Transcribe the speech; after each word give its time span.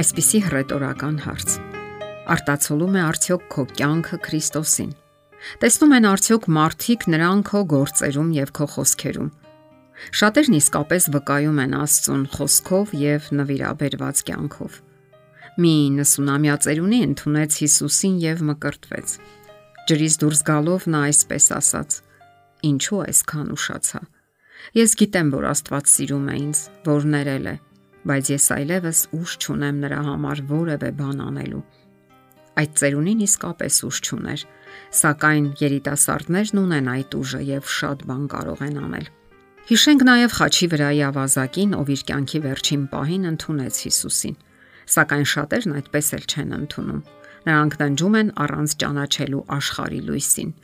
Այսպիսի 0.00 0.38
հռետորական 0.46 1.16
հարց. 1.26 1.54
Արտացոլում 2.32 2.94
է 2.96 3.00
արդյոք 3.04 3.42
քո 3.52 3.64
կյանքը 3.76 4.18
Քրիստոսին։ 4.24 4.94
Տեսնում 5.60 5.92
են 5.96 6.08
արդյոք 6.10 6.48
մարդիկ 6.56 7.04
նրան 7.12 7.42
քո 7.50 7.60
գործերում 7.72 8.30
եւ 8.38 8.52
քո 8.56 8.68
խոսքերում։ 8.76 9.28
Շատերն 10.20 10.56
իսկապես 10.60 11.10
վկայում 11.18 11.60
են 11.66 11.76
Աստծուն 11.80 12.24
խոսքով 12.32 12.96
եւ 13.02 13.28
նվիրաբերված 13.42 14.24
կյանքով։ 14.30 14.80
Մի 15.60 15.76
90-ամյա 16.00 16.58
ծերունի 16.64 17.00
ընդունեց 17.10 17.60
Հիսուսին 17.60 18.20
եւ 18.24 18.44
մկրտվեց։ 18.48 19.16
Ջրից 19.90 20.20
դուրս 20.24 20.44
գալով 20.48 20.92
նա 20.96 21.08
այսպես 21.12 21.54
ասաց. 21.60 22.02
Ինչու 22.72 23.02
այսքան 23.10 23.56
ուշացա։ 23.60 24.06
Ես 24.80 25.00
գիտեմ, 25.02 25.34
որ 25.36 25.50
Աստված 25.52 25.98
սիրում 25.98 26.30
է 26.30 26.44
ինձ, 26.46 26.68
որ 26.88 27.12
ներել 27.16 27.52
է 27.52 27.60
բայց 28.08 28.32
ես 28.32 28.46
այլևս 28.56 29.00
ուժ 29.18 29.36
չունեմ 29.44 29.80
նրա 29.84 30.00
համար 30.08 30.42
որևէ 30.50 30.90
բան 31.00 31.22
անելու։ 31.26 31.62
Այդ 32.60 32.72
ծերունին 32.80 33.20
իսկապես 33.24 33.76
ուժ 33.88 33.98
չուներ, 34.04 34.42
սակայն 35.00 35.46
երիտասարդներն 35.60 36.60
ունեն 36.60 36.90
այդ 36.94 37.16
ուժը 37.20 37.40
եւ 37.50 37.70
շատ 37.76 38.04
բան 38.10 38.24
կարող 38.34 38.62
են 38.66 38.78
անել։ 38.80 39.06
Հիշենք 39.70 40.02
նաև 40.08 40.34
խաչի 40.34 40.66
վրայի 40.72 41.00
ավազակին, 41.10 41.74
ով 41.78 41.90
իր 41.94 42.02
կյանքի 42.10 42.40
վերջին 42.46 42.84
պահին 42.90 43.28
ընդունեց 43.30 43.80
Հիսուսին։ 43.86 44.36
Սակայն 44.90 45.26
շատերն 45.30 45.76
այդպես 45.80 46.08
էլ 46.16 46.24
չեն 46.26 46.54
ընդունում։ 46.58 47.02
Նրանք 47.46 47.76
դնջում 47.80 48.16
են 48.20 48.32
առանց 48.44 48.76
ճանաչելու 48.82 49.44
աշխարհի 49.60 50.00
լույսին։ 50.10 50.54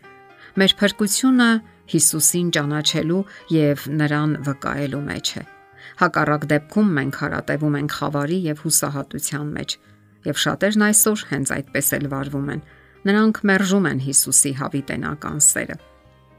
Մեր 0.56 0.72
փրկությունը 0.80 1.50
Հիսուսին 1.96 2.48
ճանաչելու 2.56 3.27
եւ 3.56 3.91
նրան 4.00 4.41
վկայելու 4.48 5.05
մեջ 5.06 5.36
է։ 5.36 5.50
Հակառակ 5.97 6.42
դեպքում 6.50 6.89
մենք 6.97 7.19
հարատևում 7.22 7.77
ենք 7.80 7.92
խավարի 7.97 8.39
եւ 8.47 8.62
հուսահատության 8.66 9.52
մեջ, 9.56 9.77
եւ 10.27 10.41
շատերն 10.42 10.83
այսօր 10.86 11.22
հենց 11.30 11.52
այդպես 11.56 11.86
էլ 11.97 12.08
վարվում 12.12 12.50
են։ 12.56 12.64
Նրանք 13.06 13.41
մերժում 13.47 13.86
են 13.91 14.00
Հիսուսի 14.06 14.52
հավիտենական 14.61 15.39
սերը։ 15.47 15.77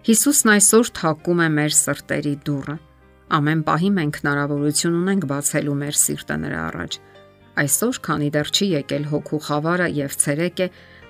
Հիսուսն 0.08 0.52
այսօր 0.54 0.92
թակում 0.98 1.42
է 1.42 1.48
մեր 1.58 1.74
սրտերի 1.78 2.34
դուռը։ 2.48 2.76
Ամեն 3.38 3.62
պահի 3.68 3.90
մենք 3.98 4.20
հնարավորություն 4.22 4.98
ունենք 4.98 5.26
բացելու 5.32 5.78
մեր 5.82 5.98
սիրտը 6.02 6.38
նրա 6.44 6.60
առաջ։ 6.68 7.00
Այսօր, 7.58 8.00
քանի 8.08 8.30
դեռ 8.38 8.52
չի 8.54 8.68
եկել 8.78 9.08
հոգու 9.12 9.42
խավարը 9.48 9.88
եւ 9.98 10.18
ցերեկը, 10.22 10.68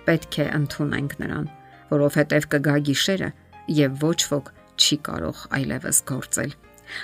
պետք 0.07 0.37
է 0.39 0.47
ընդունենք 0.57 1.17
նրան, 1.21 1.49
որովհետեւ 1.91 2.47
կգա 2.55 2.77
գիշերը 2.87 3.29
եւ 3.81 3.99
ոչ 4.07 4.19
ոք 4.31 4.53
չի 4.77 4.97
կարող 5.09 5.43
այլևս 5.57 6.01
գործել։ 6.07 6.55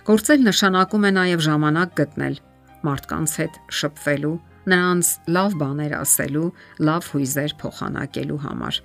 Գործել 0.07 0.43
նշանակում 0.47 1.07
է 1.07 1.11
նաև 1.17 1.43
ժամանակ 1.47 1.93
գտնել 1.99 2.35
մարդկանց 2.83 3.33
հետ 3.39 3.59
շփվելու, 3.79 4.37
նրանց 4.73 5.09
լավ 5.35 5.55
բաներ 5.59 5.93
ասելու, 5.99 6.47
լավ 6.87 7.09
հույզեր 7.13 7.53
փոխանակելու 7.63 8.39
համար։ 8.43 8.79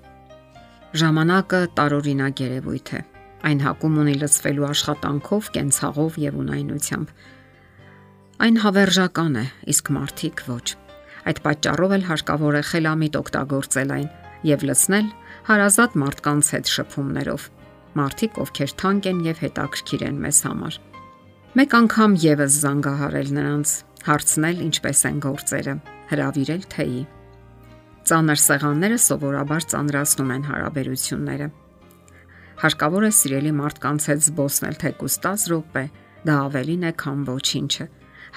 Ժամանակը 1.03 1.61
տարօրինակ 1.79 2.43
երևույթ 2.45 2.93
է։ 2.99 3.01
Այն 3.49 3.61
հակում 3.63 3.99
ունի 4.03 4.15
լծվելու 4.23 4.69
աշխատանքով, 4.69 5.51
կենցաղով 5.55 6.19
եւ 6.23 6.39
ունայնությամբ։ 6.43 7.13
Այն 8.39 8.57
հավերժական 8.65 9.39
է, 9.39 9.45
իսկ 9.75 9.93
մարդիկ 9.99 10.43
ոչ։ 10.49 10.67
Այդ 11.29 11.39
պատճառով 11.45 11.95
էլ 11.99 12.05
հարկավոր 12.09 12.59
է 12.59 12.63
խելամիտ 12.71 13.19
օգտագործել 13.19 13.95
այն 13.99 14.09
եւ 14.49 14.67
լցնել 14.69 15.07
հարազատ 15.49 15.97
մարդկանց 16.03 16.51
հետ 16.55 16.73
շփումներով։ 16.79 17.47
Մարդիկ, 17.99 18.41
ովքեր 18.45 18.75
թանկ 18.79 19.09
են 19.11 19.21
եւ 19.27 19.45
հետաքրքիր 19.45 20.05
են 20.09 20.19
մեզ 20.25 20.41
համար։ 20.49 20.81
Մեկ 21.59 21.75
անգամ 21.79 22.17
եւս 22.23 22.57
զանգահարել 22.63 23.31
նրանց, 23.39 23.71
հարցնել 24.09 24.59
ինչպես 24.69 25.01
են 25.09 25.23
գործերը, 25.25 25.75
հravirել 26.13 26.67
թեյի։ 26.75 27.01
Ծանր 28.09 28.41
սեղանները 28.41 28.99
սովորաբար 29.05 29.67
ծանրացնում 29.73 30.31
են 30.37 30.45
հարաբերությունները։ 30.49 31.49
Հարկավոր 32.59 33.05
է 33.09 33.11
սիրելի 33.19 33.53
մարդկանց 33.59 34.07
հետ 34.11 34.23
զբոսնել 34.29 34.79
թեկուս 34.83 35.19
10 35.27 35.45
րոպե, 35.53 35.85
դա 36.29 36.39
ավելին 36.49 36.87
է, 36.89 36.93
քան 37.03 37.21
ոչինչը։ 37.29 37.87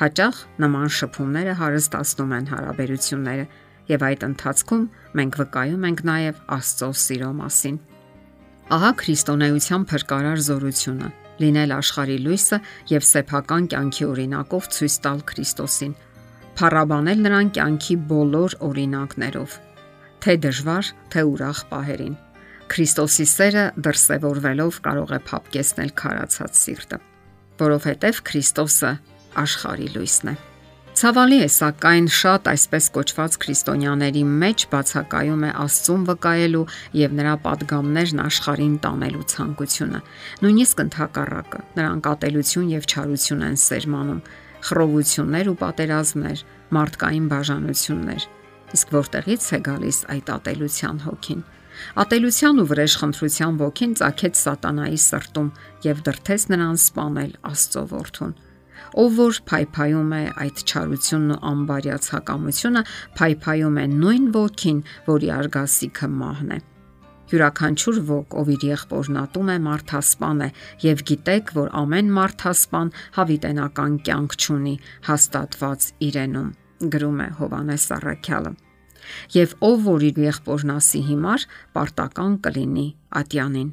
Հաճախ 0.01 0.41
նման 0.61 0.91
շփումները 0.97 1.55
հարստացնում 1.61 2.35
են 2.37 2.51
հարաբերությունները 2.51 3.45
եւ 3.91 4.05
այդ 4.07 4.27
ընթացքում 4.31 4.85
մենք 5.19 5.39
վկայում 5.41 5.87
ենք 5.91 6.03
նաեւ 6.11 6.43
Աստծո 6.57 6.91
սիրո 7.05 7.31
մասին։ 7.41 7.81
Ահա 8.71 8.91
քրիստոնեության 9.01 9.85
փրկարար 9.91 10.45
զորությունը 10.45 11.09
լինել 11.41 11.73
աշխարի 11.75 12.17
լույսը 12.25 12.57
եւ 12.91 13.05
սեփական 13.07 13.67
կյանքի 13.71 14.05
օրինակով 14.11 14.67
ցույց 14.75 14.97
տալ 15.05 15.21
Քրիստոսին, 15.31 15.93
փառաբանել 16.59 17.23
նրան 17.25 17.49
կյանքի 17.57 17.95
բոլոր 18.11 18.57
օրինակներով, 18.67 19.55
թե 20.21 20.35
դժվար, 20.45 20.91
թե 21.13 21.25
ուրախ 21.31 21.63
պահերին։ 21.71 22.15
Քրիստոսի 22.71 23.25
սերը 23.31 23.65
դրսևորվելով 23.87 24.79
կարող 24.85 25.15
է 25.17 25.19
փապկեսնել 25.31 25.91
քարացած 26.03 26.61
սիրտը, 26.61 27.01
որովհետև 27.65 28.23
Քրիստոսը 28.31 28.93
աշխարի 29.41 29.91
լույսն 29.97 30.31
է։ 30.35 30.50
Ցավալի 31.01 31.37
է, 31.41 31.45
սակայն 31.49 32.07
շատ 32.13 32.47
այսպես 32.51 32.87
կոչված 32.93 33.35
քրիստոնյաների 33.41 34.21
մեջ 34.41 34.65
բացակայում 34.69 35.45
է 35.47 35.53
Աստծուն 35.63 36.03
վկայելու 36.09 36.61
եւ 36.99 37.15
նրա 37.17 37.31
падգամներն 37.45 38.21
աշխարհին 38.21 38.75
տանելու 38.83 39.25
ցանկությունը։ 39.31 40.01
Նույնիսկ 40.45 40.83
ընդհակառակը, 40.83 41.61
նրանք 41.79 42.09
ատելություն 42.11 42.67
եւ 42.75 42.85
չարություն 42.85 43.41
են 43.47 43.57
սերմանում, 43.63 44.21
խռովություններ 44.69 45.49
ու 45.49 45.57
պատերազմներ, 45.63 46.45
մարդկային 46.77 47.25
բաժանություններ։ 47.33 48.29
Իսկ 48.77 48.95
որտեղից 49.01 49.49
է 49.57 49.61
գալիս 49.71 50.03
այդ 50.13 50.31
ատելության 50.37 51.03
հոգին։ 51.07 51.43
Ատելության 52.05 52.61
ու 52.61 52.69
վրեժխնդրության 52.75 53.59
ոգին 53.65 53.97
ծագեց 53.97 54.45
սատանայի 54.45 55.01
սրտում 55.09 55.51
եւ 55.89 56.05
դրթեց 56.05 56.47
նրան 56.53 56.81
սپانել 56.85 57.35
Աստծո 57.55 57.85
որդուն 57.97 58.39
ով 59.01 59.15
որ 59.21 59.39
փայփայում 59.51 60.11
է 60.17 60.23
այդ 60.45 60.63
չարությունն 60.65 61.35
ու 61.35 61.39
անբարյացակամությունը, 61.51 62.83
փայփայում 63.19 63.79
է 63.81 63.85
նույն 63.93 64.27
ոգին, 64.35 64.83
որի 65.07 65.31
արգասիքը 65.37 66.11
մահն 66.21 66.51
է։ 66.57 66.59
Յուրաքանչյուր 67.31 67.99
ոգ, 68.09 68.33
ով 68.41 68.49
իր 68.51 68.63
եղբորն 68.67 69.19
ատում 69.21 69.51
է, 69.51 69.57
մարդասպան 69.65 70.41
է, 70.43 70.47
եւ 70.83 71.03
գիտեք, 71.11 71.53
որ 71.55 71.69
ամեն 71.79 72.09
մարդասպան 72.17 72.91
հավիտենական 73.17 73.93
կյանք 74.07 74.35
ունի 74.51 74.75
հաստատված 75.07 75.87
իրենում, 76.11 76.49
գրում 76.91 77.21
է 77.23 77.27
Հովանես 77.39 77.87
Սարաքյալը։ 77.91 78.51
Եվ 79.35 79.53
ով 79.67 79.85
որ 79.87 80.03
իր 80.11 80.19
եղբորն 80.27 80.73
ասի 80.75 81.01
հիմար, 81.07 81.45
պարտական 81.75 82.35
կլինի 82.45 82.87
ատյանին 83.21 83.71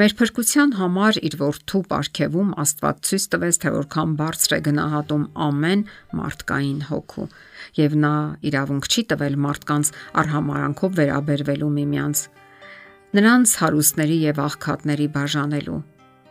Մեր 0.00 0.14
փրկության 0.16 0.70
համար 0.78 1.18
իր 1.20 1.34
որդու 1.36 1.80
ապարքևում 1.84 2.52
Աստված 2.62 3.00
ցույց 3.04 3.24
տվեց, 3.32 3.56
թե 3.60 3.72
որքան 3.74 4.12
բարձր 4.16 4.52
է 4.56 4.58
գնահատում 4.68 5.24
ամեն 5.46 5.82
մարդկային 6.16 6.78
հոգու, 6.88 7.26
եւ 7.76 7.96
նա 8.00 8.12
իրավունք 8.48 8.88
չի 8.88 9.04
տվել 9.12 9.36
մարդկանց 9.44 9.90
արհամարանքով 10.22 10.96
վերաբերվելու 10.96 11.68
միմյանց, 11.76 12.22
նրանց 13.20 13.52
հարուստների 13.60 14.16
եւ 14.32 14.40
աղքատների 14.46 15.08
բաժանելու։ 15.12 15.82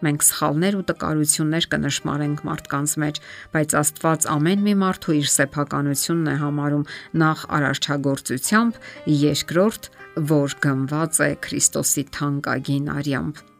Մենք 0.01 0.25
սխալներ 0.25 0.75
ու 0.79 0.85
տկարություններ 0.89 1.67
կնշмарենք 1.69 2.39
մարդկանց 2.47 2.95
մեջ, 3.05 3.21
բայց 3.53 3.75
Աստված 3.77 4.25
ամեն 4.33 4.65
մի 4.65 4.73
մարդու 4.81 5.17
իր 5.19 5.29
սեփականությունն 5.35 6.31
է 6.33 6.35
համարում 6.41 6.87
նախ 7.21 7.45
արարչագործությամբ, 7.61 8.81
երկրորդ, 9.21 9.93
որ 10.33 10.57
գնված 10.65 11.23
է 11.29 11.31
Քրիստոսի 11.45 12.07
թանկագին 12.17 12.93
արյամբ։ 12.97 13.50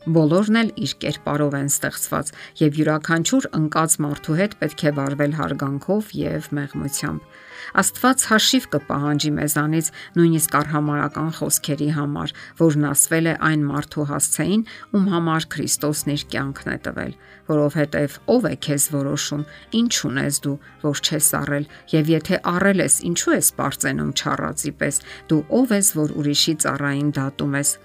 Բոլորն 0.00 0.56
էլ 0.56 0.70
իր 0.80 0.92
կերպարով 1.02 1.54
են 1.58 1.66
ստեղծված 1.68 2.28
եւ 2.56 2.76
յուրաքանչյուր 2.80 3.46
ընկած 3.58 3.96
մարդու 4.00 4.36
հետ 4.38 4.54
պետք 4.60 4.84
է 4.88 4.92
վարվել 4.96 5.34
հարգանքով 5.36 6.12
եւ 6.16 6.46
մեղմությամբ։ 6.56 7.34
Աստված 7.80 8.24
հաշիվ 8.30 8.68
կպահանջի 8.72 9.32
մեզանից 9.36 9.90
նույնիսկ 10.16 10.56
արհամարական 10.60 11.28
խոսքերի 11.36 11.88
համար, 11.98 12.32
որն 12.62 12.86
ասվել 12.90 13.28
է 13.28 13.34
այն 13.50 13.66
մարդու 13.68 14.06
հասցեին, 14.08 14.64
ում 14.96 15.04
համար 15.12 15.46
Քրիստոսն 15.52 16.14
իր 16.16 16.24
կյանքն 16.32 16.72
է 16.72 16.78
տվել, 16.88 17.12
որովհետև 17.52 18.16
ով 18.32 18.48
է 18.48 18.54
քեզ 18.64 18.88
որոշում, 18.96 19.44
ինչ 19.84 19.92
ունես 20.08 20.40
դու, 20.48 20.56
որ 20.88 21.04
չես 21.04 21.30
առել, 21.44 21.68
եւ 21.92 22.10
եթե 22.16 22.40
առել 22.56 22.84
ես, 22.88 22.98
ինչու 23.12 23.36
ես 23.36 23.52
པարծենում 23.60 24.16
չառածի 24.16 24.74
պես, 24.80 25.04
դու 25.28 25.44
ով 25.60 25.76
ես, 25.76 25.94
որ 26.00 26.18
ուրիշի 26.24 26.58
ծառային 26.64 27.14
դատում 27.20 27.56
ես, 27.60 27.76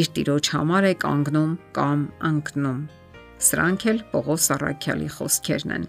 իր 0.00 0.08
տիրոջ 0.16 0.48
համար 0.54 0.86
է 0.88 0.92
կանգնում 1.02 1.52
կամ 1.76 2.04
ընկնում։ 2.28 2.78
Սրանք 3.42 3.84
էլ 3.92 3.98
Պողոս 4.12 4.46
Արաքյալի 4.56 5.08
խոսքերն 5.16 5.74
են։ 5.76 5.86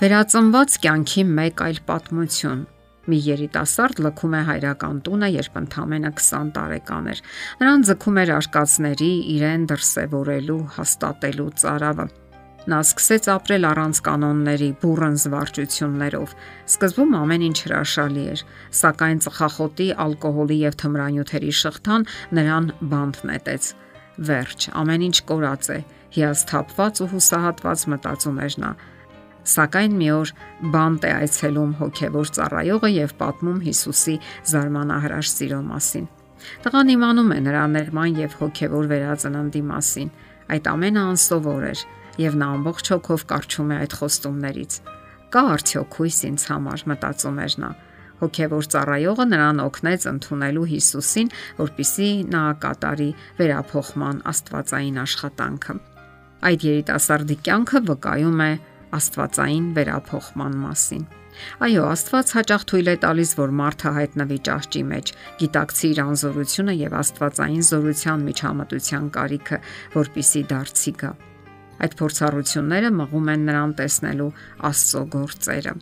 Վերածնված 0.00 0.76
կյանքի 0.84 1.24
մեկ 1.40 1.62
այլ 1.66 1.80
պատմություն. 1.90 2.62
Մի 3.10 3.18
երիտասարդ 3.26 4.00
լքում 4.04 4.34
է 4.38 4.40
հայրական 4.50 4.98
տունը, 5.06 5.28
երբ 5.40 5.60
ընդամենը 5.60 6.10
20 6.20 6.50
տարեկան 6.56 7.10
էր։ 7.14 7.22
Նրան 7.60 7.86
ձգում 7.90 8.20
էր 8.22 8.32
արկածների 8.36 9.12
իրեն 9.34 9.68
դրսևորելու, 9.72 10.60
հաստատելու 10.76 11.52
ծարավը։ 11.64 12.06
Նա 12.68 12.78
սկսեց 12.84 13.26
ապրել 13.32 13.64
առանց 13.70 13.98
կանոնների, 14.04 14.66
բուրըն 14.82 15.14
զվարճություններով։ 15.22 16.32
Սկզբում 16.68 17.14
ամեն 17.16 17.44
ինչ 17.46 17.56
հրաշալի 17.64 18.24
էր, 18.34 18.42
սակայն 18.80 19.20
ծխախոտի, 19.24 19.86
ալկոհոլի 20.04 20.58
եւ 20.60 20.76
թմրանյութերի 20.82 21.54
շղթան 21.60 22.04
նրան 22.36 22.66
բանտ 22.90 23.20
նետեց։ 23.30 23.68
Վերջ, 24.28 24.66
ամեն 24.76 25.04
ինչ 25.08 25.16
կորած 25.30 25.70
է, 25.72 25.78
հիասթափված 26.20 27.00
ու 27.00 27.08
հուսահատված 27.14 27.84
մտածում 27.94 28.40
էր 28.44 28.56
նա։ 28.60 28.72
Սակայն 29.50 29.94
մի 29.96 30.08
օր 30.20 30.32
բանտ 30.74 31.06
է 31.08 31.12
այցելում 31.16 31.70
հոգևոր 31.80 32.32
ծառայողը 32.36 32.90
եւ 32.92 33.14
պատմում 33.20 33.62
Հիսուսի 33.70 34.16
զարմանահրաշ 34.50 35.30
սիրո 35.32 35.60
մասին։ 35.70 36.10
Տղան 36.64 36.92
իմանում 36.92 37.32
է 37.32 37.38
նրա 37.46 37.64
ներման 37.72 38.20
եւ 38.20 38.36
հոգևոր 38.40 38.90
վերածննդի 38.92 39.62
մասին։ 39.70 40.12
Այդ 40.50 40.68
ամենը 40.74 41.02
անսովոր 41.10 41.66
էր 41.70 41.82
եւ 42.18 42.38
նա 42.40 42.48
ամբողջ 42.56 42.90
հոգով 42.94 43.24
կարճում 43.30 43.70
է 43.70 43.76
այդ 43.84 43.94
խոստումներից։ 44.00 44.80
Կա 45.30 45.42
արդյոք 45.54 45.96
հույս 46.00 46.18
ինձ 46.30 46.44
համար, 46.50 46.84
մտածում 46.90 47.38
էր 47.44 47.54
նա։ 47.62 47.70
Հոգևոր 48.20 48.66
ծառայողը 48.72 49.26
նրան 49.30 49.62
օգնեց 49.64 50.02
ընդունելու 50.10 50.66
Հիսուսին, 50.70 51.30
որpիսի 51.60 52.08
նա 52.34 52.42
կատարի 52.64 53.06
վերափոխման 53.38 54.18
աստվածային 54.32 54.98
աշխատանքը։ 55.04 55.76
Այդ 56.50 56.66
երիտասարդի 56.70 57.38
կյանքը 57.46 57.80
վկայում 57.88 58.44
է 58.44 58.52
աստվածային 59.00 59.72
վերափոխման 59.78 60.60
մասին։ 60.66 61.08
Այո, 61.64 61.82
Աստված 61.94 62.32
հաճախ 62.36 62.64
թույլ 62.70 62.90
է 62.90 62.96
տալիս, 63.04 63.32
որ 63.38 63.54
մարդը 63.60 63.92
հայտնվի 63.96 64.38
ճահճի 64.50 64.82
մեջ, 64.90 65.12
գիտակցի 65.40 65.90
իր 65.94 66.02
անզորությունը 66.04 66.76
եւ 66.80 66.98
աստվածային 67.00 67.66
զորության 67.70 68.28
միջամտության 68.28 69.10
կարիքը, 69.16 69.64
որpիսի 69.96 70.46
դարձի 70.50 70.96
գա։ 71.00 71.12
Այդ 71.80 71.96
փորձառությունները 72.00 72.90
մղում 72.98 73.32
են 73.34 73.48
նրան 73.50 73.72
տեսնելու 73.80 74.28
Աստծո 74.70 75.02
գործերը։ 75.14 75.74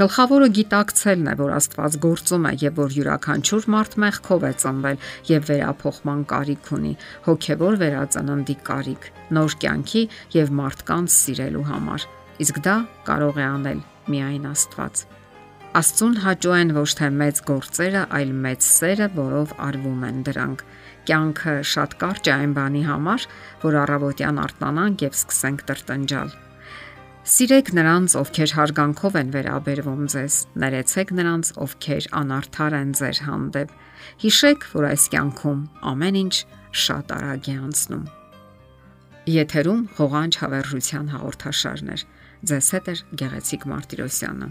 Գլխավորը 0.00 0.46
գիտակցելն 0.56 1.26
է, 1.28 1.32
որ 1.36 1.50
Աստված 1.58 1.96
գործում 2.00 2.46
է 2.48 2.52
եւ 2.62 2.78
որ 2.80 2.94
յուրաքանչյուր 2.96 3.66
մարդ 3.74 3.96
մեղքով 4.04 4.46
է 4.48 4.52
ծնվել 4.62 5.02
եւ 5.28 5.44
վերափոխման 5.50 6.24
կարիք 6.32 6.72
ունի, 6.78 6.94
հոգեվոր 7.28 7.78
վերածննդի 7.84 8.58
կարիք, 8.70 9.12
նոր 9.36 9.58
կյանքի 9.60 10.04
եւ 10.40 10.56
մարդկանց 10.64 11.16
սիրելու 11.20 11.68
համար։ 11.74 12.10
Իսկ 12.48 12.64
դա 12.64 12.76
կարող 13.12 13.44
է 13.44 13.48
անել 13.50 13.88
միայն 14.08 14.52
Աստված։ 14.56 15.08
Աստծուն 15.70 16.16
հաճո 16.24 16.52
են 16.58 16.70
ոչ 16.74 16.88
թե 16.98 17.08
մեծ 17.14 17.40
գործերը, 17.46 18.00
այլ 18.18 18.30
մեծ 18.42 18.64
սերը, 18.66 19.06
որով 19.14 19.50
արվում 19.62 20.00
են 20.08 20.16
դրանք 20.26 20.62
կյանքը 21.06 21.52
շատ 21.72 21.92
կարճ 22.00 22.30
է 22.30 22.32
այն 22.34 22.54
բանի 22.56 22.80
համար, 22.88 23.26
որ 23.62 23.76
առավոտյան 23.84 24.40
արթնանանք 24.44 25.04
եւ 25.06 25.14
սկսենք 25.14 25.62
տրտնջալ։ 25.68 26.32
Սիրեք 27.30 27.70
նրանց, 27.78 28.16
ովքեր 28.18 28.54
հարգանքով 28.58 29.18
են 29.20 29.30
վերաբերվում 29.36 30.02
ձեզ, 30.10 30.38
ներեցեք 30.58 31.12
նրանց, 31.20 31.52
ովքեր 31.62 32.08
անարդար 32.18 32.76
են 32.80 32.90
ձեր 32.98 33.20
հանդեպ։ 33.30 33.76
Հիշեք, 34.24 34.66
որ 34.74 34.88
այս 34.90 35.04
կյանքում 35.14 35.60
ամեն 35.92 36.18
ինչ 36.24 36.34
շատ 36.82 37.14
արագ 37.20 37.46
է 37.46 37.54
անցնում։ 37.60 38.02
Եթերում 39.30 39.86
հողանջ 40.00 40.40
հավերժության 40.42 41.14
հաղորդաշարներ։ 41.14 42.04
Ձեզ 42.50 42.72
հետ 42.74 42.90
է 42.90 42.96
Գեղեցիկ 43.20 43.68
Մարտիրոսյանը։ 43.70 44.50